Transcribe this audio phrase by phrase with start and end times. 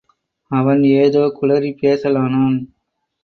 [0.51, 2.57] அவன் ஏதோ குளறிப் பேசலானான்.